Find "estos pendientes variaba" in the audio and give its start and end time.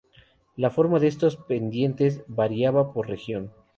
1.05-2.91